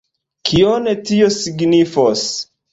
Kion 0.49 0.89
tio 1.11 1.29
signifos? 1.37 2.27